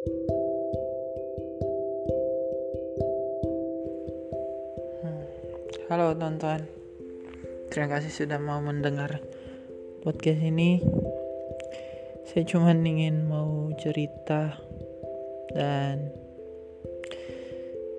Hmm. 0.00 0.16
Halo 5.92 6.16
teman-teman, 6.16 6.64
terima 7.68 7.92
kasih 7.92 8.08
sudah 8.08 8.40
mau 8.40 8.64
mendengar 8.64 9.20
podcast 10.00 10.40
ini. 10.40 10.80
Saya 12.32 12.48
cuma 12.48 12.72
ingin 12.72 13.28
mau 13.28 13.68
cerita 13.76 14.56
dan 15.52 16.08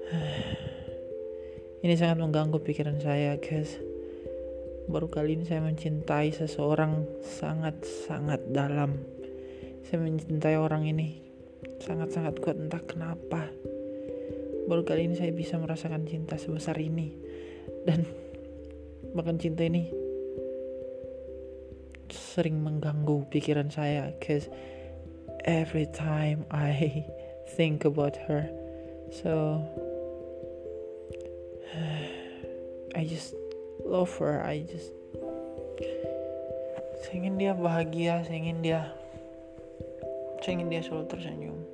ini 1.85 1.93
sangat 1.93 2.17
mengganggu 2.17 2.57
pikiran 2.65 2.97
saya, 2.97 3.37
guys. 3.37 3.77
Baru 4.89 5.05
kali 5.05 5.37
ini 5.37 5.45
saya 5.45 5.61
mencintai 5.61 6.33
seseorang 6.33 7.05
sangat-sangat 7.21 8.49
dalam. 8.49 8.97
Saya 9.85 10.01
mencintai 10.01 10.57
orang 10.57 10.89
ini 10.89 11.30
sangat-sangat 11.81 12.37
kuat 12.39 12.61
entah 12.61 12.81
kenapa 12.85 13.49
baru 14.71 14.87
kali 14.87 15.09
ini 15.09 15.19
saya 15.19 15.35
bisa 15.35 15.59
merasakan 15.59 16.07
cinta 16.07 16.39
sebesar 16.39 16.79
ini. 16.79 17.11
Dan 17.83 18.07
bahkan 19.11 19.35
cinta 19.35 19.67
ini 19.67 19.91
sering 22.07 22.63
mengganggu 22.63 23.27
pikiran 23.27 23.67
saya 23.67 24.15
cause 24.23 24.47
every 25.43 25.89
time 25.91 26.47
I 26.47 27.03
think 27.57 27.83
about 27.83 28.15
her 28.29 28.47
so 29.11 29.59
I 32.95 33.03
just 33.03 33.35
love 33.83 34.11
her. 34.23 34.39
I 34.43 34.63
just 34.63 34.95
saya 37.01 37.27
ingin 37.27 37.35
dia 37.41 37.51
bahagia 37.57 38.23
saya 38.23 38.37
ingin 38.39 38.59
dia 38.63 38.81
saya 40.39 40.59
ingin 40.59 40.69
dia 40.69 40.81
selalu 40.85 41.05
tersenyum 41.09 41.70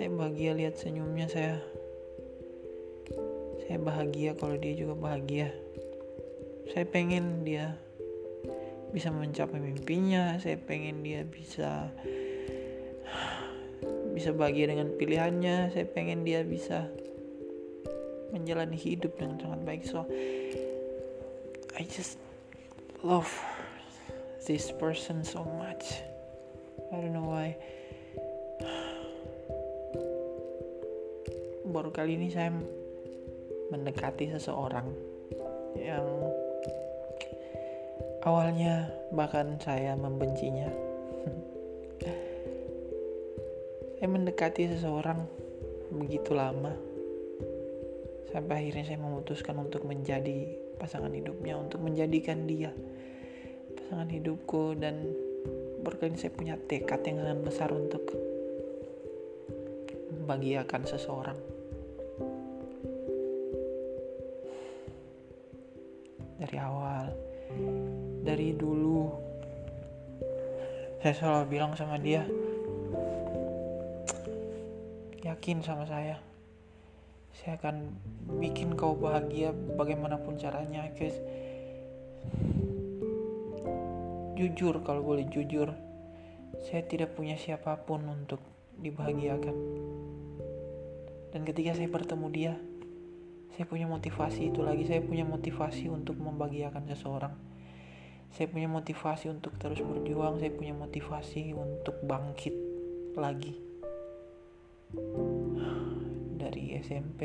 saya 0.00 0.16
bahagia 0.16 0.56
lihat 0.56 0.80
senyumnya 0.80 1.28
saya. 1.28 1.60
Saya 3.68 3.76
bahagia 3.76 4.32
kalau 4.32 4.56
dia 4.56 4.72
juga 4.72 4.96
bahagia. 4.96 5.52
Saya 6.72 6.88
pengen 6.88 7.44
dia 7.44 7.76
bisa 8.96 9.12
mencapai 9.12 9.60
mimpinya 9.60 10.40
saya 10.40 10.56
pengen 10.56 11.04
dia 11.04 11.20
bisa 11.28 11.92
bisa 14.16 14.32
bahagia 14.32 14.72
dengan 14.72 14.90
pilihannya 14.96 15.70
saya 15.70 15.86
pengen 15.86 16.26
dia 16.26 16.48
bisa 16.48 16.88
menjalani 18.32 18.80
hidup 18.80 19.20
dengan 19.20 19.36
sangat 19.36 19.60
baik. 19.68 19.82
So 19.84 20.08
I 21.76 21.84
just 21.84 22.16
love 23.04 23.28
this 24.48 24.72
person 24.72 25.28
so 25.28 25.44
much. 25.44 26.00
I 26.88 27.04
don't 27.04 27.12
know 27.12 27.28
why 27.28 27.60
baru 31.70 31.94
kali 31.94 32.18
ini 32.18 32.34
saya 32.34 32.50
mendekati 33.70 34.34
seseorang 34.34 34.90
yang 35.78 36.02
awalnya 38.26 38.90
bahkan 39.14 39.54
saya 39.62 39.94
membencinya. 39.94 40.66
saya 43.96 44.08
mendekati 44.10 44.74
seseorang 44.74 45.22
begitu 45.90 46.34
lama 46.34 46.70
sampai 48.30 48.62
akhirnya 48.62 48.84
saya 48.86 48.98
memutuskan 49.02 49.58
untuk 49.58 49.82
menjadi 49.86 50.54
pasangan 50.78 51.10
hidupnya, 51.10 51.58
untuk 51.58 51.82
menjadikan 51.82 52.46
dia 52.46 52.70
pasangan 53.74 54.06
hidupku 54.06 54.78
dan 54.78 55.10
berkali 55.82 56.14
saya 56.14 56.30
punya 56.30 56.54
tekad 56.54 57.02
yang 57.02 57.18
sangat 57.18 57.40
besar 57.42 57.70
untuk 57.74 58.06
membahagiakan 60.14 60.82
seseorang. 60.86 61.38
Dari 66.40 66.56
awal. 66.56 67.12
Dari 68.24 68.56
dulu. 68.56 69.12
Saya 71.04 71.12
selalu 71.12 71.44
bilang 71.52 71.76
sama 71.76 72.00
dia 72.00 72.24
yakin 75.20 75.60
sama 75.60 75.84
saya. 75.84 76.16
Saya 77.36 77.56
akan 77.60 77.96
bikin 78.40 78.74
kau 78.76 78.96
bahagia 78.96 79.52
bagaimanapun 79.52 80.40
caranya 80.40 80.88
guys. 80.96 81.16
Jujur 84.36 84.80
kalau 84.80 85.04
boleh 85.04 85.28
jujur 85.28 85.68
saya 86.60 86.82
tidak 86.84 87.16
punya 87.16 87.36
siapa 87.36 87.76
pun 87.84 88.04
untuk 88.08 88.40
dibahagiakan. 88.80 89.56
Dan 91.30 91.40
ketika 91.46 91.78
saya 91.78 91.88
bertemu 91.88 92.26
dia 92.32 92.52
saya 93.54 93.66
punya 93.66 93.86
motivasi 93.90 94.54
itu 94.54 94.62
lagi. 94.62 94.86
Saya 94.86 95.02
punya 95.02 95.26
motivasi 95.26 95.90
untuk 95.90 96.18
membahagiakan 96.22 96.86
seseorang. 96.90 97.34
Saya 98.30 98.46
punya 98.46 98.70
motivasi 98.70 99.26
untuk 99.26 99.58
terus 99.58 99.82
berjuang. 99.82 100.38
Saya 100.38 100.54
punya 100.54 100.74
motivasi 100.74 101.50
untuk 101.54 101.98
bangkit 102.06 102.54
lagi. 103.18 103.58
Dari 106.40 106.78
SMP 106.78 107.20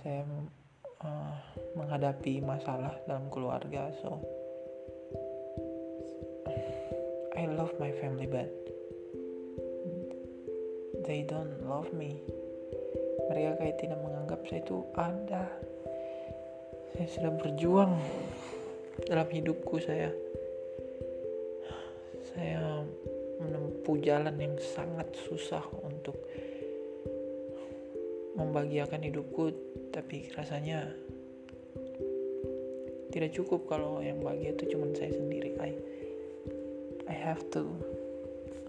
saya 0.00 0.24
uh, 1.04 1.36
menghadapi 1.78 2.42
masalah 2.42 2.98
dalam 3.06 3.30
keluarga. 3.30 3.94
So 4.02 4.18
I 7.38 7.46
love 7.46 7.72
my 7.78 7.94
family 8.02 8.26
but 8.26 8.50
they 11.06 11.22
don't 11.22 11.64
love 11.64 11.94
me 11.94 12.20
mereka 13.28 13.60
kayak 13.60 13.76
tidak 13.82 13.98
menganggap 14.00 14.40
saya 14.48 14.60
itu 14.62 14.76
ada. 14.96 15.44
Saya 16.94 17.06
sudah 17.10 17.32
berjuang 17.36 17.92
dalam 19.04 19.28
hidupku 19.28 19.76
saya. 19.82 20.08
Saya 22.32 22.86
menempuh 23.40 23.96
jalan 24.04 24.36
yang 24.36 24.54
sangat 24.60 25.08
susah 25.28 25.64
untuk 25.82 26.16
membahagiakan 28.38 29.00
hidupku 29.04 29.52
tapi 29.90 30.30
rasanya 30.38 30.94
tidak 33.10 33.34
cukup 33.34 33.66
kalau 33.66 33.98
yang 33.98 34.22
bahagia 34.22 34.54
itu 34.54 34.76
cuma 34.76 34.86
saya 34.94 35.10
sendiri. 35.10 35.58
I 35.58 35.74
I 37.10 37.16
have 37.16 37.42
to 37.50 37.66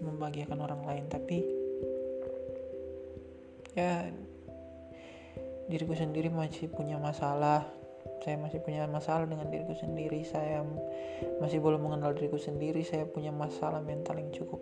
membahagiakan 0.02 0.58
orang 0.58 0.82
lain 0.82 1.04
tapi 1.06 1.46
ya 3.78 4.10
diriku 5.72 5.96
sendiri 5.96 6.28
masih 6.28 6.68
punya 6.68 7.00
masalah. 7.00 7.64
Saya 8.20 8.36
masih 8.36 8.60
punya 8.60 8.84
masalah 8.84 9.24
dengan 9.24 9.48
diriku 9.48 9.72
sendiri. 9.72 10.20
Saya 10.28 10.60
masih 11.40 11.64
belum 11.64 11.80
mengenal 11.80 12.12
diriku 12.12 12.36
sendiri. 12.36 12.84
Saya 12.84 13.08
punya 13.08 13.32
masalah 13.32 13.80
mental 13.80 14.20
yang 14.20 14.28
cukup 14.36 14.60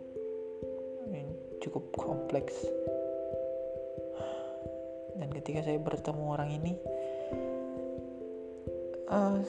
yang 1.11 1.27
cukup 1.59 1.91
kompleks. 1.99 2.55
Dan 5.19 5.35
ketika 5.35 5.67
saya 5.67 5.83
bertemu 5.83 6.25
orang 6.31 6.51
ini 6.55 6.73
uh, 9.11 9.43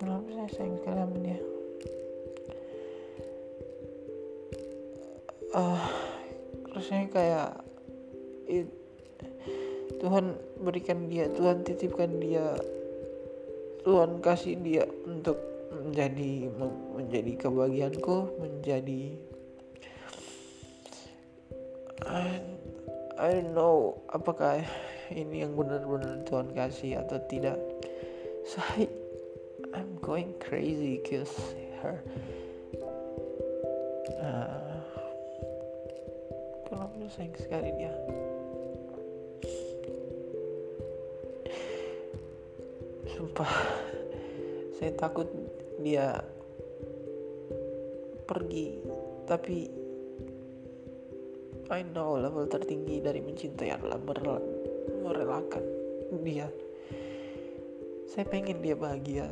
kenapa 0.00 0.26
saya 0.32 0.48
sayang 0.56 0.76
sekali 0.80 0.96
sama 0.96 1.16
dia. 1.20 1.38
Uh, 5.48 5.80
rasanya 6.76 7.06
kayak 7.12 7.48
it, 8.48 8.77
Tuhan 9.98 10.38
berikan 10.62 11.10
dia 11.10 11.26
Tuhan 11.34 11.66
titipkan 11.66 12.10
dia 12.22 12.54
Tuhan 13.82 14.22
kasih 14.22 14.58
dia 14.62 14.84
untuk 15.06 15.38
menjadi 15.74 16.48
menjadi 16.94 17.32
kebahagiaanku 17.38 18.16
menjadi 18.40 19.02
I, 22.08 23.28
don't 23.34 23.52
know 23.52 23.98
apakah 24.14 24.64
ini 25.12 25.44
yang 25.44 25.58
benar-benar 25.58 26.24
Tuhan 26.24 26.54
kasih 26.56 27.02
atau 27.04 27.20
tidak. 27.28 27.58
So 28.48 28.62
I, 28.78 28.88
I'm 29.76 30.00
going 30.00 30.32
crazy 30.40 31.02
cause 31.04 31.32
her 31.82 32.00
uh, 34.22 34.80
kenapa 36.64 36.96
sayang 37.12 37.36
sekali 37.36 37.68
dia 37.76 37.92
sumpah 43.38 43.54
saya 44.74 44.90
takut 44.98 45.30
dia 45.78 46.18
pergi. 48.26 48.82
Tapi 49.30 49.56
I 51.70 51.86
know 51.94 52.18
level 52.18 52.50
tertinggi 52.50 52.98
dari 52.98 53.22
mencintai 53.22 53.70
adalah 53.78 54.02
merelakan 54.02 55.62
dia. 56.26 56.50
Saya 58.10 58.26
pengen 58.26 58.58
dia 58.58 58.74
bahagia 58.74 59.30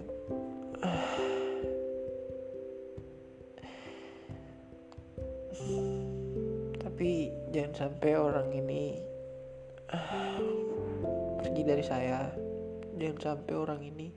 sampai 13.27 13.55
orang 13.59 13.83
ini 13.83 14.15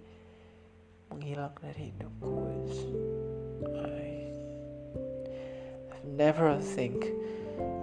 menghilang 1.10 1.50
dari 1.58 1.90
hidupku 1.90 2.30
I 3.74 4.14
I've 5.90 6.06
never 6.14 6.62
think 6.62 7.10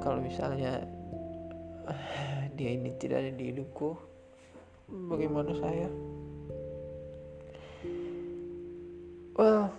kalau 0.07 0.23
misalnya 0.23 0.87
dia 2.57 2.79
ini 2.79 2.95
tidak 3.03 3.27
ada 3.27 3.33
di 3.35 3.51
hidupku 3.51 3.99
bagaimana 5.11 5.51
saya? 5.59 5.91
Well 9.35 9.75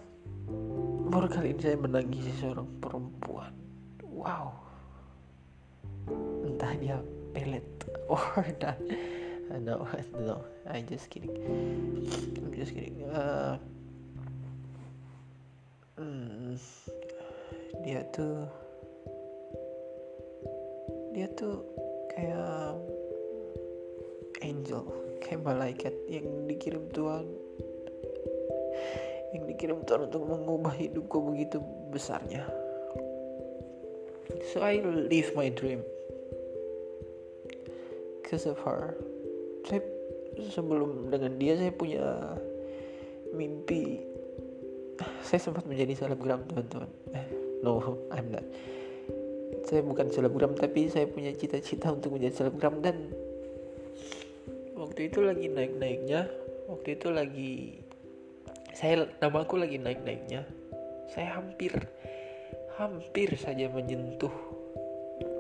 baru 1.08 1.32
kali 1.32 1.56
ini 1.56 1.62
saya 1.64 1.80
menangisi 1.80 2.36
seorang 2.44 2.68
perempuan. 2.84 3.56
Wow. 4.04 4.52
Entah 6.44 6.76
dia 6.76 7.00
pelet 7.32 7.64
or 8.12 8.44
not 8.60 8.76
no 9.56 9.88
no 10.20 10.44
I 10.68 10.84
just 10.90 11.08
kidding. 11.10 11.32
I'm 11.32 12.52
just 12.52 12.76
kidding. 12.76 13.08
Uh, 13.08 13.56
hmm, 15.96 16.60
dia 17.88 18.04
tuh 18.12 18.44
dia 21.16 21.32
tuh 21.40 21.64
kayak 22.12 22.76
angel 24.44 24.84
kayak 25.24 25.40
malaikat 25.40 25.96
yang 26.12 26.28
dikirim 26.52 26.84
Tuhan. 26.92 27.26
Yang 29.32 29.44
dikirim 29.56 29.80
Tuhan 29.88 30.12
untuk 30.12 30.24
mengubah 30.28 30.76
hidupku 30.76 31.32
begitu 31.32 31.64
besarnya. 31.96 32.44
So 34.52 34.60
I 34.60 34.84
live 34.84 35.32
my 35.32 35.48
dream. 35.48 35.80
Because 38.20 38.44
of 38.44 38.60
her. 38.68 39.07
Sebelum 40.58 41.14
dengan 41.14 41.38
dia 41.38 41.54
saya 41.54 41.70
punya 41.70 42.34
mimpi. 43.38 44.02
Saya 45.22 45.38
sempat 45.38 45.70
menjadi 45.70 45.94
selebgram 45.94 46.50
teman-teman. 46.50 46.90
Eh, 47.14 47.28
no, 47.62 47.78
I'm 48.10 48.34
not. 48.34 48.46
Saya 49.70 49.86
bukan 49.86 50.10
selebgram 50.10 50.58
tapi 50.58 50.90
saya 50.90 51.06
punya 51.06 51.30
cita-cita 51.38 51.94
untuk 51.94 52.18
menjadi 52.18 52.42
selebgram 52.42 52.82
dan 52.82 53.14
waktu 54.74 55.14
itu 55.14 55.22
lagi 55.22 55.46
naik-naiknya. 55.46 56.26
Waktu 56.66 56.98
itu 56.98 57.08
lagi 57.14 57.54
saya 58.78 59.10
nama 59.18 59.42
aku 59.42 59.58
lagi 59.58 59.82
naik-naiknya 59.82 60.46
saya 61.10 61.42
hampir 61.42 61.74
hampir 62.78 63.34
saja 63.34 63.74
menyentuh 63.74 64.30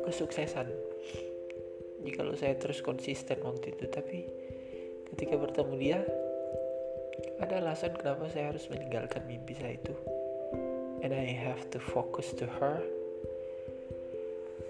kesuksesan 0.09 0.65
jika 2.01 2.25
saya 2.33 2.57
terus 2.57 2.81
konsisten 2.81 3.37
waktu 3.45 3.77
itu 3.77 3.85
tapi 3.93 4.25
ketika 5.17 5.33
bertemu 5.33 5.73
dia 5.81 5.99
ada 7.41 7.57
alasan 7.57 7.89
kenapa 7.97 8.29
saya 8.29 8.53
harus 8.53 8.69
meninggalkan 8.69 9.25
mimpi 9.25 9.57
saya 9.57 9.73
itu. 9.73 9.97
And 11.01 11.09
I 11.09 11.33
have 11.33 11.73
to 11.73 11.81
focus 11.81 12.37
to 12.37 12.45
her. 12.45 12.85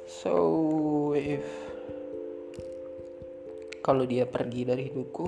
So 0.08 1.12
if 1.20 1.44
kalau 3.84 4.08
dia 4.08 4.24
pergi 4.24 4.64
dari 4.64 4.88
hidupku 4.88 5.28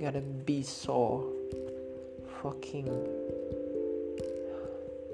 gonna 0.00 0.24
be 0.24 0.64
so 0.64 1.20
fucking 2.40 2.88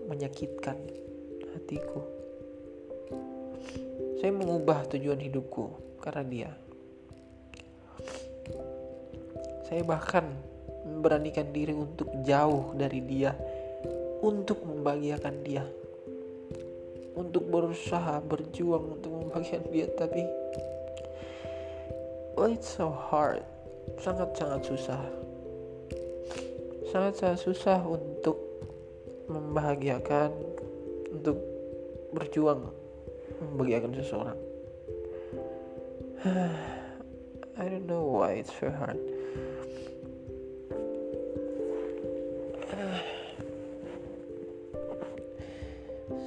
menyakitkan 0.07 0.79
hatiku. 1.51 2.03
Saya 4.23 4.31
mengubah 4.31 4.87
tujuan 4.87 5.19
hidupku 5.19 5.92
karena 6.03 6.23
dia. 6.27 6.51
Saya 9.71 9.87
bahkan 9.87 10.27
memberanikan 10.83 11.55
diri 11.55 11.71
untuk 11.73 12.11
jauh 12.27 12.75
dari 12.75 12.99
dia, 13.07 13.33
untuk 14.21 14.67
membahagiakan 14.67 15.35
dia, 15.47 15.65
untuk 17.15 17.47
berusaha 17.47 18.19
berjuang 18.27 18.99
untuk 18.99 19.15
membahagiakan 19.15 19.71
dia, 19.71 19.87
tapi 19.95 20.27
oh, 22.35 22.51
it's 22.51 22.67
so 22.67 22.91
hard. 22.91 23.47
Sangat-sangat 24.03 24.67
susah. 24.67 25.03
Sangat-sangat 26.91 27.39
susah 27.41 27.79
untuk 27.87 28.37
membahagiakan 29.31 30.35
untuk 31.15 31.39
berjuang 32.13 32.69
membahagiakan 33.41 33.97
seseorang 33.97 34.52
I 37.59 37.67
don't 37.67 37.91
know 37.91 38.07
why 38.07 38.39
it's 38.39 38.55
so 38.55 38.71
hard. 38.71 38.95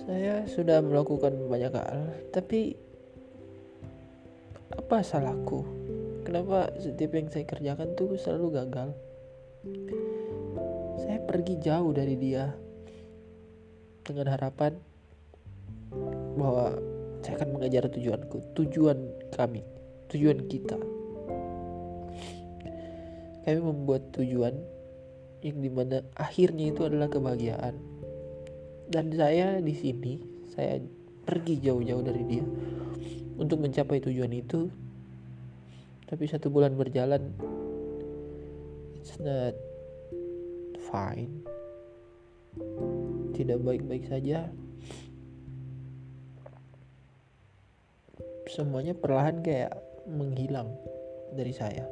Saya 0.04 0.44
sudah 0.52 0.84
melakukan 0.84 1.48
banyak 1.48 1.72
hal 1.72 2.12
tapi 2.36 2.76
apa 4.76 5.00
salahku? 5.00 5.64
Kenapa 6.28 6.76
setiap 6.76 7.16
yang 7.16 7.32
saya 7.32 7.48
kerjakan 7.48 7.96
tuh 7.96 8.20
selalu 8.20 8.60
gagal? 8.60 8.92
Saya 11.08 11.24
pergi 11.24 11.56
jauh 11.64 11.96
dari 11.96 12.20
dia 12.20 12.52
dengan 14.04 14.28
harapan 14.28 14.76
bahwa 16.36 16.76
saya 17.24 17.40
akan 17.40 17.56
mengejar 17.56 17.88
tujuanku 17.88 18.44
tujuan 18.60 19.00
kami 19.32 19.64
tujuan 20.12 20.46
kita. 20.46 20.78
Kami 23.46 23.60
membuat 23.62 24.10
tujuan 24.18 24.58
yang 25.46 25.62
di 25.62 25.70
mana 25.70 26.02
akhirnya 26.18 26.74
itu 26.74 26.82
adalah 26.82 27.06
kebahagiaan. 27.06 27.78
Dan 28.90 29.14
saya 29.14 29.62
di 29.62 29.74
sini 29.78 30.18
saya 30.50 30.82
pergi 31.26 31.62
jauh-jauh 31.62 32.02
dari 32.02 32.24
dia 32.26 32.46
untuk 33.38 33.62
mencapai 33.62 34.02
tujuan 34.02 34.34
itu. 34.34 34.66
Tapi 36.06 36.24
satu 36.26 36.50
bulan 36.50 36.74
berjalan 36.74 37.34
it's 38.98 39.22
not 39.22 39.54
fine. 40.90 41.46
Tidak 43.38 43.62
baik-baik 43.62 44.10
saja. 44.10 44.50
Semuanya 48.50 48.98
perlahan 48.98 49.46
kayak 49.46 49.85
menghilang 50.10 50.74
dari 51.34 51.52
saya. 51.52 51.86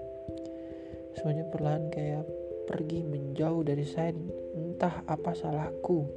Semuanya 1.18 1.46
perlahan 1.50 1.90
kayak 1.94 2.26
pergi 2.66 3.04
menjauh 3.04 3.64
dari 3.66 3.86
saya 3.86 4.14
entah 4.56 5.04
apa 5.06 5.34
salahku. 5.36 6.08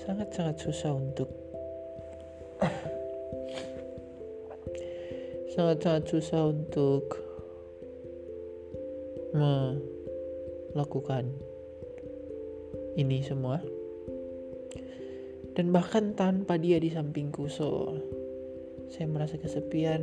Sangat-sangat 0.00 0.56
susah 0.58 0.92
untuk 0.96 1.30
sangat-sangat 5.54 6.04
susah 6.08 6.42
untuk 6.50 7.04
melakukan 10.74 11.30
ini 12.98 13.22
semua. 13.22 13.62
Dan 15.50 15.74
bahkan 15.74 16.14
tanpa 16.16 16.56
dia 16.56 16.80
di 16.80 16.88
sampingku 16.88 17.50
so 17.50 17.98
saya 18.90 19.06
merasa 19.06 19.38
kesepian. 19.38 20.02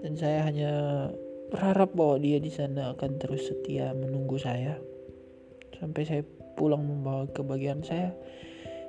Dan 0.00 0.14
saya 0.14 0.46
hanya 0.46 0.72
berharap 1.50 1.92
bahwa 1.92 2.22
dia 2.22 2.38
di 2.38 2.50
sana 2.50 2.94
akan 2.94 3.18
terus 3.18 3.50
setia 3.50 3.90
menunggu 3.92 4.38
saya. 4.38 4.78
Sampai 5.76 6.06
saya 6.06 6.22
pulang 6.56 6.80
membawa 6.86 7.28
kebahagiaan 7.34 7.84
saya 7.84 8.16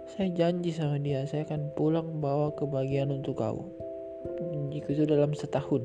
saya 0.07 0.31
janji 0.31 0.71
sama 0.71 0.95
dia 1.03 1.27
saya 1.27 1.43
akan 1.43 1.75
pulang 1.75 2.23
bawa 2.23 2.55
kebahagiaan 2.55 3.11
untuk 3.11 3.43
kau. 3.43 3.67
Jika 4.71 4.95
itu 4.95 5.03
dalam 5.03 5.35
setahun. 5.35 5.83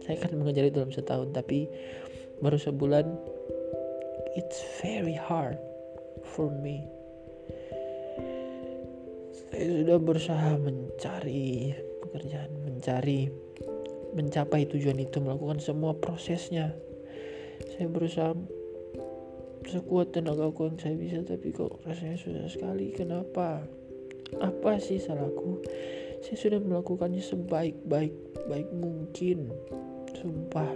Saya 0.00 0.16
akan 0.16 0.40
mengejar 0.40 0.64
itu 0.64 0.80
dalam 0.80 0.94
setahun 0.94 1.36
tapi 1.36 1.68
baru 2.40 2.56
sebulan 2.56 3.04
it's 4.32 4.64
very 4.80 5.12
hard 5.12 5.60
for 6.24 6.48
me 6.48 6.88
saya 9.48 9.66
sudah 9.84 9.98
berusaha 9.98 10.50
mencari 10.60 11.72
pekerjaan 12.04 12.52
mencari 12.64 13.28
mencapai 14.16 14.64
tujuan 14.68 14.98
itu 15.00 15.20
melakukan 15.20 15.60
semua 15.60 15.92
prosesnya. 15.96 16.72
Saya 17.74 17.90
berusaha 17.90 18.32
sekuat 19.68 20.16
tenagaku 20.16 20.72
yang 20.72 20.78
saya 20.80 20.96
bisa 20.96 21.20
tapi 21.26 21.52
kok 21.52 21.80
rasanya 21.84 22.16
susah 22.16 22.46
sekali. 22.48 22.94
Kenapa? 22.96 23.66
Apa 24.40 24.80
sih 24.80 25.00
salahku? 25.00 25.60
Saya 26.24 26.36
sudah 26.36 26.60
melakukannya 26.60 27.20
sebaik-baik 27.20 28.14
baik 28.48 28.68
mungkin. 28.72 29.52
Sumpah. 30.16 30.72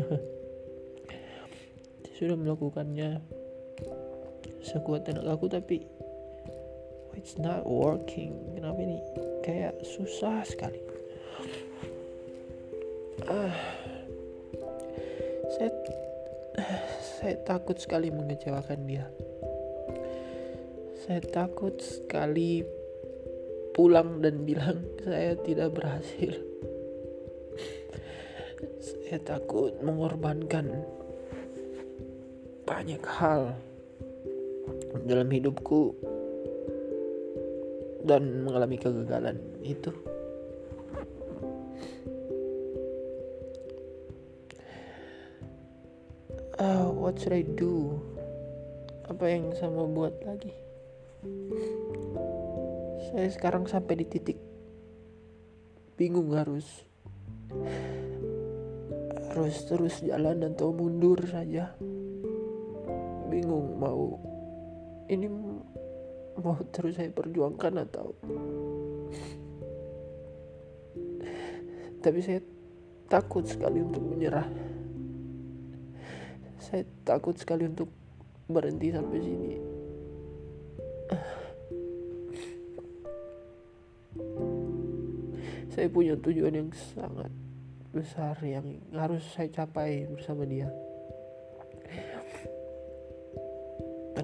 Saya 2.00 2.14
sudah 2.16 2.36
melakukannya 2.36 3.22
sekuat 4.60 5.08
tenaga 5.08 5.36
aku 5.38 5.46
tapi 5.48 5.86
it's 7.20 7.36
not 7.36 7.68
working. 7.68 8.32
Kenapa 8.56 8.80
ini? 8.80 8.96
Kayak 9.44 9.76
susah 9.84 10.40
sekali. 10.48 10.80
Ah. 13.28 13.52
Saya 15.52 15.70
saya 17.20 17.36
takut 17.44 17.76
sekali 17.76 18.08
mengecewakan 18.08 18.80
dia. 18.88 19.04
Saya 21.04 21.20
takut 21.20 21.76
sekali 21.76 22.64
pulang 23.76 24.24
dan 24.24 24.48
bilang 24.48 24.80
saya 25.04 25.36
tidak 25.36 25.76
berhasil. 25.76 26.40
saya 28.80 29.18
takut 29.20 29.76
mengorbankan 29.82 30.86
banyak 32.64 33.02
hal 33.02 33.58
dalam 35.02 35.26
hidupku 35.26 35.98
dan 38.04 38.44
mengalami 38.46 38.76
kegagalan 38.80 39.36
itu. 39.64 39.92
Uh, 46.60 46.92
what 46.92 47.16
should 47.16 47.32
I 47.32 47.44
do? 47.44 47.96
Apa 49.08 49.32
yang 49.32 49.52
saya 49.56 49.72
mau 49.72 49.88
buat 49.88 50.12
lagi? 50.22 50.52
saya 53.10 53.26
sekarang 53.26 53.66
sampai 53.66 53.98
di 53.98 54.06
titik 54.06 54.38
bingung 55.98 56.30
harus 56.30 56.86
harus 59.34 59.56
terus 59.66 59.98
jalan 60.06 60.46
atau 60.46 60.70
mundur 60.70 61.18
saja 61.26 61.74
bingung 63.26 63.76
mau 63.82 64.14
ini 65.10 65.26
mau 66.40 66.58
terus 66.74 66.96
saya 66.96 67.12
perjuangkan 67.12 67.72
atau? 67.86 68.16
Tapi 72.00 72.18
saya 72.24 72.40
takut 73.06 73.44
sekali 73.44 73.84
untuk 73.84 74.00
menyerah. 74.00 74.48
Saya 76.56 76.84
takut 77.04 77.36
sekali 77.36 77.68
untuk 77.68 77.92
berhenti 78.48 78.88
sampai 78.90 79.18
sini. 79.20 79.52
Saya 85.70 85.86
punya 85.86 86.18
tujuan 86.18 86.56
yang 86.56 86.70
sangat 86.74 87.30
besar 87.90 88.38
yang 88.42 88.82
harus 88.94 89.22
saya 89.34 89.50
capai 89.50 90.06
bersama 90.06 90.46
dia 90.46 90.70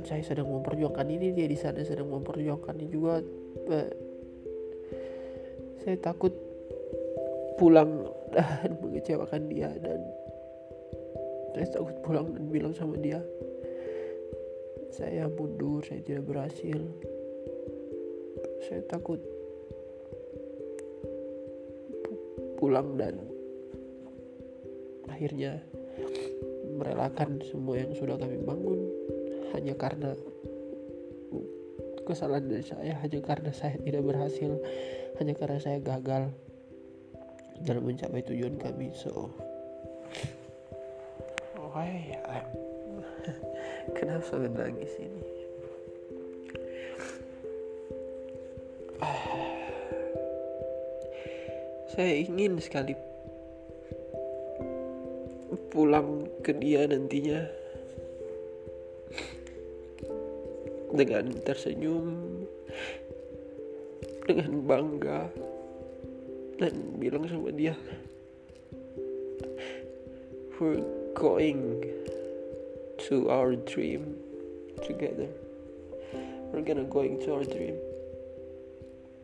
saya 0.06 0.22
sedang 0.22 0.46
memperjuangkan 0.54 1.06
ini 1.10 1.34
dia 1.34 1.50
di 1.50 1.58
sana 1.58 1.82
sedang 1.82 2.14
memperjuangkan 2.14 2.75
ini 2.78 2.88
juga. 2.88 3.18
Saya 5.82 5.98
takut 5.98 6.30
pulang 7.58 8.06
dan 8.30 8.70
mengecewakan 8.86 9.42
dia 9.50 9.75
dan 9.82 9.98
saya 11.58 11.66
takut 11.75 11.96
pulang 12.06 12.30
dan 12.30 12.44
bilang 12.52 12.75
sama 12.76 12.94
dia 13.00 13.18
saya 14.96 15.28
mundur 15.28 15.84
saya 15.84 16.00
tidak 16.00 16.25
berhasil. 16.25 16.80
Saya 18.64 18.80
takut 18.88 19.20
pulang 22.56 22.96
dan 22.96 23.20
akhirnya 25.12 25.60
merelakan 26.80 27.44
semua 27.44 27.76
yang 27.76 27.92
sudah 27.92 28.16
kami 28.16 28.40
bangun 28.40 28.86
hanya 29.56 29.72
karena 29.72 30.12
kesalahan 32.06 32.46
dari 32.46 32.62
saya 32.62 32.94
hanya 33.02 33.20
karena 33.25 33.50
saya 33.50 33.80
tidak 33.80 34.04
berhasil. 34.04 34.60
Hanya 35.16 35.32
karena 35.32 35.58
saya 35.58 35.80
gagal 35.80 36.28
dalam 37.64 37.88
mencapai 37.88 38.20
tujuan 38.20 38.60
kami. 38.60 38.92
So 38.92 39.32
why 41.72 42.20
I'm 42.28 42.46
kenapa 43.96 44.22
saya 44.28 44.52
nangis 44.52 44.92
ini? 45.00 45.25
Saya 51.96 52.12
ingin 52.28 52.60
sekali 52.60 52.92
pulang 55.72 56.28
ke 56.44 56.52
dia 56.52 56.84
nantinya 56.84 57.48
dengan 60.97 61.31
tersenyum 61.45 62.09
dengan 64.26 64.50
bangga 64.67 65.31
dan 66.57 66.75
bilang 66.99 67.29
sama 67.29 67.53
dia 67.53 67.76
we're 70.59 70.81
going 71.12 71.85
to 73.09 73.29
our 73.29 73.55
dream 73.55 74.17
together. 74.87 75.29
We're 76.53 76.65
gonna 76.65 76.85
going 76.85 77.21
to 77.29 77.35
our 77.37 77.45
dream. 77.45 77.76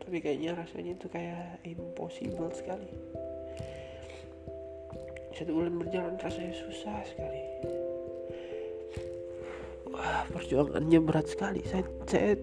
Tapi 0.05 0.21
kayaknya 0.21 0.53
rasanya 0.53 0.93
itu 0.93 1.07
kayak 1.09 1.57
impossible 1.65 2.53
sekali. 2.53 2.89
Satu 5.33 5.49
bulan 5.57 5.81
berjalan 5.81 6.15
rasanya 6.21 6.53
susah 6.53 7.01
sekali 7.09 7.41
wah 10.03 10.27
perjuangannya 10.35 10.99
berat 10.99 11.31
sekali. 11.31 11.63
Saya, 11.63 11.87
saya 12.03 12.35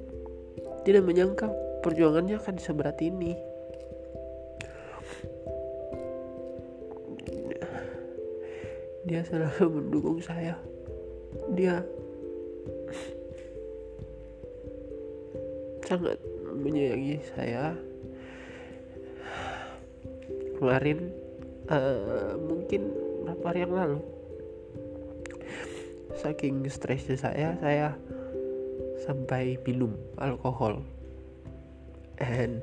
tidak 0.88 1.04
menyangka 1.04 1.52
perjuangannya 1.84 2.40
akan 2.40 2.56
seberat 2.56 2.96
ini. 3.04 3.36
Dia 9.04 9.20
selalu 9.28 9.66
mendukung 9.68 10.18
saya. 10.24 10.56
Dia 11.52 11.84
sangat 15.84 16.16
menyayangi 16.56 17.20
saya. 17.36 17.76
Kemarin 20.56 21.12
uh, 21.72 22.36
mungkin 22.36 22.92
berapa 23.24 23.44
hari 23.48 23.60
yang 23.64 23.74
lalu 23.76 24.19
saking 26.20 26.68
stresnya 26.68 27.16
saya 27.16 27.56
saya 27.64 27.96
sampai 29.00 29.56
minum 29.64 29.96
alkohol. 30.20 30.84
And 32.20 32.60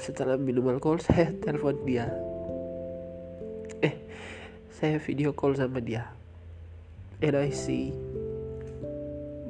setelah 0.00 0.40
minum 0.40 0.64
alkohol 0.72 0.96
saya 1.04 1.36
telepon 1.44 1.76
dia. 1.84 2.08
Eh 3.84 3.92
saya 4.72 4.96
video 4.96 5.36
call 5.36 5.60
sama 5.60 5.84
dia. 5.84 6.08
And 7.20 7.36
I 7.36 7.52
see 7.52 7.92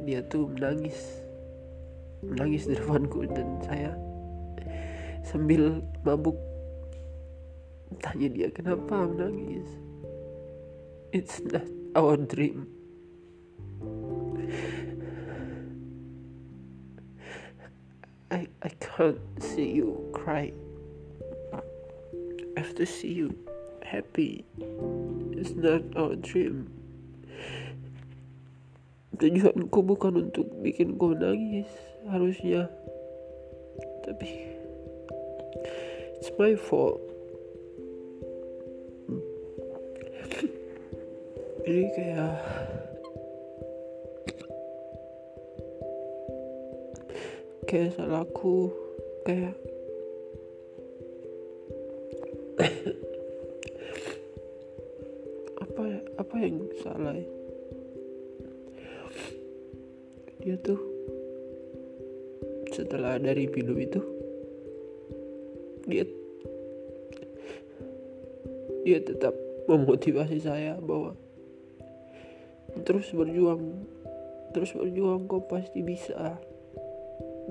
dia 0.03 0.27
tuh 0.27 0.50
menangis. 0.50 1.23
Menangis 2.19 2.67
di 2.67 2.75
depanku 2.75 3.31
dan 3.31 3.62
saya 3.62 3.95
sambil 5.23 5.87
mabuk. 6.03 6.35
Tanya 8.03 8.27
dia 8.27 8.50
kenapa 8.50 9.07
menangis 9.07 9.88
it's 11.12 11.41
not 11.41 11.65
our 11.97 12.17
dream. 12.17 12.69
I 18.31 18.45
I 18.61 18.71
can't 18.77 19.21
see 19.41 19.73
you 19.73 20.12
cry 20.12 20.53
I 22.59 22.61
have 22.61 22.75
to 22.75 22.87
see 22.91 23.15
you 23.15 23.38
happy. 23.87 24.43
It's 25.38 25.55
not 25.55 25.87
our 25.95 26.19
dream. 26.19 26.75
Tujuanku 29.15 29.79
bukan 29.79 30.27
untuk 30.27 30.50
bikin 30.59 30.99
kau 30.99 31.15
nangis 31.15 31.71
harusnya. 32.11 32.67
Tapi 34.03 34.59
it's 36.19 36.35
my 36.35 36.59
fault 36.59 37.08
jadi 41.69 41.85
kayak 41.93 42.33
kayak 47.69 47.93
salahku 47.93 48.73
kayak 49.29 49.53
apa 55.61 55.83
apa 56.17 56.35
yang 56.41 56.57
salah 56.81 57.13
ya? 57.13 57.29
dia 60.41 60.57
tuh 60.65 60.81
setelah 62.73 63.21
dari 63.21 63.45
minum 63.45 63.77
itu 63.77 64.01
dia 65.85 66.09
dia 68.89 69.05
tetap 69.05 69.37
memotivasi 69.69 70.41
saya 70.41 70.81
bahwa 70.81 71.27
terus 72.85 73.13
berjuang. 73.13 73.87
Terus 74.53 74.73
berjuang 74.73 75.29
kau 75.29 75.45
pasti 75.45 75.85
bisa. 75.85 76.41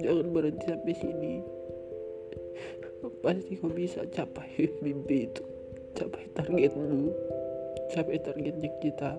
Jangan 0.01 0.27
berhenti 0.33 0.65
sampai 0.67 0.95
sini. 0.97 1.33
Pasti 3.21 3.53
kau 3.57 3.69
bisa 3.69 4.05
capai 4.09 4.69
mimpi 4.85 5.29
itu. 5.29 5.43
Capai 5.97 6.29
targetmu 6.33 7.37
capai 7.91 8.19
targetnya 8.19 8.69
kita. 8.83 9.11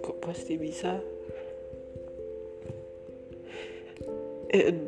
Kau 0.00 0.16
pasti 0.22 0.54
bisa? 0.56 1.02
And, 4.50 4.82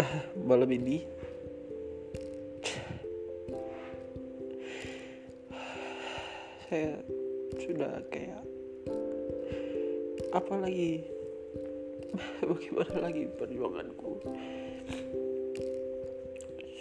malam 0.48 0.72
ini 0.72 1.04
saya 6.74 6.98
sudah 7.62 8.02
kayak 8.10 8.42
apa 10.34 10.54
lagi? 10.58 11.06
Bagaimana 12.50 12.94
lagi 12.98 13.30
perjuanganku? 13.30 14.18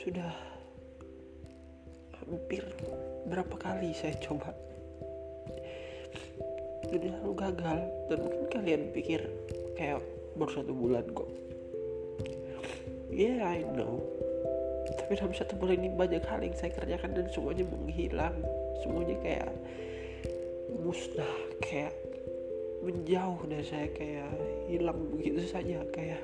Sudah 0.02 0.34
hampir 2.18 2.66
berapa 3.30 3.54
kali 3.62 3.94
saya 3.94 4.18
coba. 4.18 4.50
Sudah 6.90 7.14
selalu 7.14 7.34
gagal 7.38 7.80
dan 8.10 8.18
mungkin 8.18 8.46
kalian 8.50 8.82
pikir 8.98 9.22
kayak 9.78 10.02
baru 10.42 10.58
satu 10.58 10.74
bulan 10.74 11.06
kok. 11.14 11.30
Yeah 13.14 13.46
I 13.46 13.62
know 13.78 14.02
tapi 15.14 15.30
dalam 15.30 15.38
satu 15.38 15.54
bulan 15.62 15.78
ini 15.78 15.94
banyak 15.94 16.26
hal 16.26 16.42
yang 16.42 16.58
saya 16.58 16.74
kerjakan 16.74 17.14
dan 17.14 17.30
semuanya 17.30 17.70
menghilang. 17.70 18.34
Semuanya 18.82 19.14
kayak 19.22 19.54
musnah 20.82 21.38
kayak 21.62 21.94
menjauh 22.82 23.46
dari 23.46 23.62
saya 23.62 23.88
kayak 23.94 24.34
hilang 24.66 24.98
begitu 25.14 25.46
saja 25.46 25.86
kayak 25.94 26.18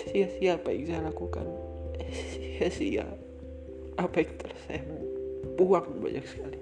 sia-sia 0.00 0.56
apa 0.56 0.72
yang 0.72 0.84
saya 0.88 1.00
lakukan. 1.12 1.44
Sia-sia 2.08 3.04
apa 4.00 4.16
yang 4.24 4.32
telah 4.40 4.58
saya 4.64 4.80
buang 5.60 5.92
banyak 6.00 6.24
sekali. 6.24 6.56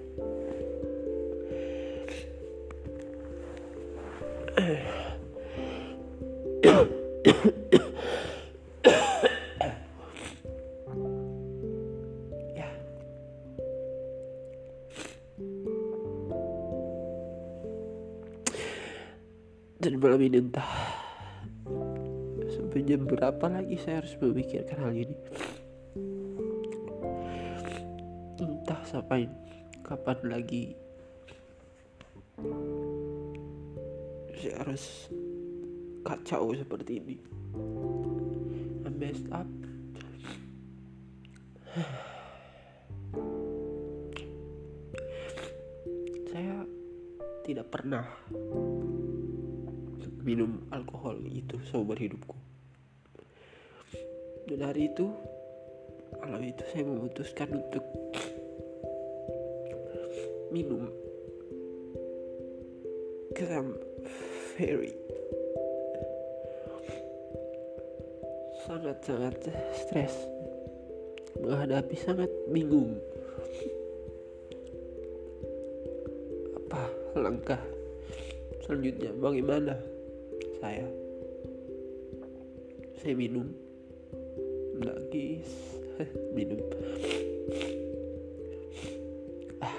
Dan 6.67 6.96
ini 20.27 20.43
entah 20.43 20.67
sampai 22.51 22.83
jam 22.83 23.07
berapa 23.07 23.47
lagi 23.47 23.79
saya 23.79 24.03
harus 24.03 24.11
memikirkan 24.19 24.75
hal 24.83 24.91
ini. 24.91 25.15
Entah 28.43 28.81
sampai 28.83 29.31
kapan 29.87 30.19
lagi 30.27 30.75
saya 34.35 34.67
harus 34.67 35.07
kacau 36.03 36.51
seperti 36.51 36.99
ini. 36.99 37.17
I 38.83 38.91
messed 38.91 39.31
up. 39.31 39.47
Saya 46.27 46.67
tidak 47.47 47.71
pernah 47.71 48.03
minum 50.27 50.67
alkohol 50.75 51.15
itu 51.31 51.55
seumur 51.71 51.95
hidupku. 51.95 52.35
Dan 54.51 54.59
hari 54.67 54.91
itu 54.91 55.07
malam 56.19 56.43
itu 56.43 56.63
saya 56.75 56.83
memutuskan 56.83 57.47
untuk 57.55 57.83
minum 60.51 60.91
I'm 63.37 63.77
very 64.57 64.91
sangat-sangat 68.65 69.39
stres 69.77 70.13
menghadapi 71.37 71.95
sangat 71.95 72.27
bingung. 72.51 72.97
Apa 76.59 76.81
langkah 77.15 77.61
selanjutnya? 78.65 79.13
Bagaimana 79.21 79.77
saya. 80.57 80.85
Saya 83.01 83.13
minum. 83.13 83.47
Nangis 84.77 85.47
minum. 86.37 86.61
Ah. 89.61 89.77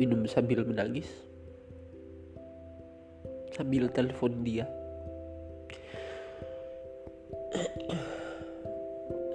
minum 0.00 0.24
sambil 0.24 0.64
menangis. 0.64 1.08
Sambil 3.52 3.92
telepon 3.92 4.40
dia. 4.40 4.64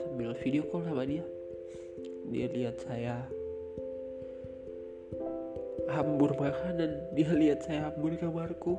Sambil 0.02 0.34
video 0.42 0.66
call 0.70 0.86
sama 0.90 1.06
dia. 1.06 1.26
Dia 2.34 2.50
lihat 2.50 2.82
saya 2.82 3.22
hambur 5.96 6.36
makanan. 6.36 7.16
Dia 7.16 7.32
lihat 7.32 7.64
saya 7.64 7.88
hambur 7.88 8.12
di 8.12 8.20
kamarku. 8.20 8.76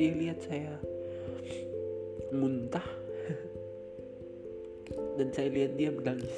Dia 0.00 0.12
lihat 0.16 0.40
saya 0.44 0.72
muntah. 2.32 2.84
Dan 5.20 5.28
saya 5.36 5.52
lihat 5.52 5.76
dia 5.76 5.92
menangis. 5.92 6.36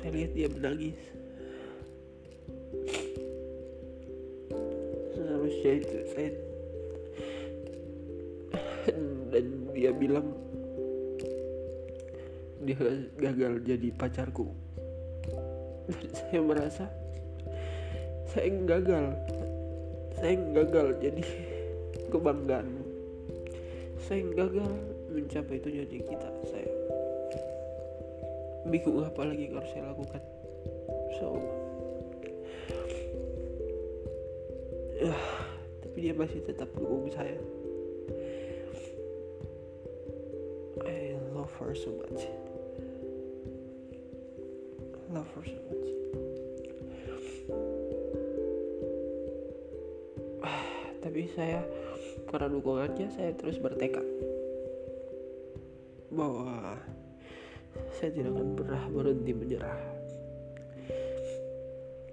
Saya 0.00 0.10
lihat 0.12 0.32
dia 0.36 0.48
menangis. 0.48 0.98
Seharusnya 5.16 5.72
itu 5.80 5.98
saya 6.12 6.30
dan 9.32 9.44
dia 9.72 9.90
bilang 9.96 10.43
dia 12.64 12.76
gagal 13.20 13.62
jadi 13.62 13.88
pacarku. 13.94 14.48
Dan 15.84 16.10
saya 16.12 16.40
merasa 16.40 16.84
saya 18.34 18.50
gagal. 18.64 19.14
Saya 20.16 20.34
gagal 20.56 20.86
jadi 20.98 21.24
kebanggaan. 22.08 22.68
Saya 24.00 24.24
gagal 24.32 24.70
mencapai 25.14 25.62
tujuan 25.62 25.86
yang 25.86 26.04
kita 26.04 26.28
saya 26.50 26.68
bingung 28.64 29.04
apa 29.04 29.22
lagi 29.28 29.46
yang 29.46 29.60
harus 29.60 29.70
saya 29.70 29.84
lakukan. 29.92 30.22
So 31.20 31.26
uh, 35.04 35.22
tapi 35.84 35.96
dia 36.00 36.14
masih 36.16 36.40
tetap 36.42 36.68
dukung 36.74 37.12
saya. 37.12 37.36
I 40.84 41.14
love 41.30 41.54
her 41.60 41.70
so 41.76 41.94
much 42.02 42.26
so. 45.22 45.38
Tapi 51.04 51.22
saya 51.38 51.62
karena 52.26 52.50
dukungannya 52.50 53.06
saya 53.14 53.30
terus 53.38 53.62
bertekad 53.62 54.02
bahwa 56.10 56.78
saya 57.94 58.10
tidak 58.10 58.34
akan 58.34 58.48
pernah 58.58 58.82
berhenti 58.90 59.30
menyerah. 59.34 59.78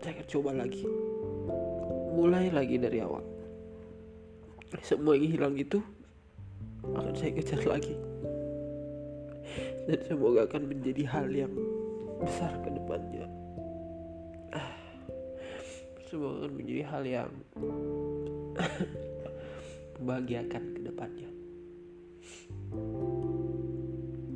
Saya 0.02 0.18
akan 0.18 0.28
coba 0.30 0.52
lagi, 0.58 0.86
mulai 2.14 2.50
lagi 2.50 2.78
dari 2.82 3.02
awal. 3.02 3.22
Semua 4.82 5.14
yang 5.18 5.30
hilang 5.30 5.56
itu 5.58 5.78
akan 6.82 7.14
saya 7.14 7.38
kejar 7.38 7.62
lagi, 7.70 7.94
dan 9.86 10.00
semoga 10.10 10.50
akan 10.50 10.66
menjadi 10.66 11.06
hal 11.06 11.30
yang 11.30 11.54
besar 12.22 12.54
ke 12.62 12.70
depannya. 12.70 13.26
Semoga 16.12 16.44
akan 16.44 16.60
menjadi 16.60 16.84
hal 16.92 17.08
yang 17.08 17.32
membahagiakan 19.96 20.76
ke 20.76 20.84
depannya. 20.84 21.32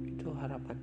Itu 0.08 0.32
harapan. 0.40 0.80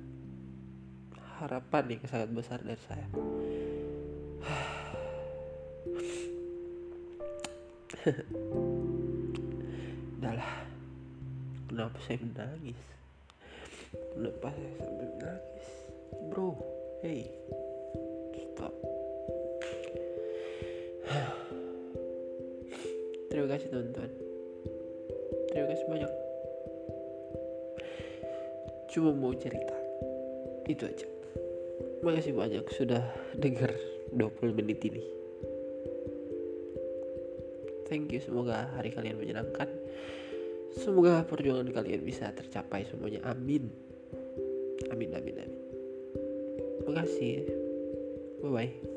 Harapan 1.41 1.97
yang 1.97 2.05
sangat 2.05 2.29
besar 2.29 2.61
dari 2.61 2.77
saya. 2.85 3.09
Udahlah. 10.21 10.53
Kenapa 11.73 11.97
saya 12.05 12.21
menangis? 12.21 12.77
Kenapa 14.13 14.53
saya 14.53 14.77
sampai 14.77 15.09
menangis? 15.09 15.52
Hey. 17.03 17.27
Stop. 18.31 18.71
Terima 23.27 23.47
kasih 23.51 23.67
teman-teman. 23.67 24.11
Terima 25.51 25.67
kasih 25.67 25.85
banyak. 25.91 26.11
Cuma 28.87 29.11
mau 29.11 29.35
cerita. 29.35 29.75
Itu 30.63 30.87
aja. 30.87 31.03
Makasih 32.07 32.39
banyak 32.39 32.63
sudah 32.71 33.03
dengar 33.35 33.75
20 34.15 34.55
menit 34.63 34.79
ini. 34.87 35.03
Thank 37.91 38.15
you, 38.15 38.23
semoga 38.23 38.71
hari 38.79 38.95
kalian 38.95 39.19
menyenangkan. 39.19 39.67
Semoga 40.79 41.27
perjuangan 41.27 41.67
kalian 41.67 41.99
bisa 41.99 42.31
tercapai 42.31 42.87
semuanya. 42.87 43.27
Amin. 43.27 43.67
Amin, 44.87 45.11
amin, 45.11 45.35
amin. 45.35 45.52
Kasih. 46.93 47.49
Bye 48.41 48.49
bye. 48.53 48.92